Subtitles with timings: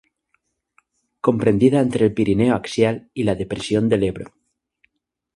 [1.25, 4.33] Comprendida entre el Pirineo Axial y la Depresión del Ebro.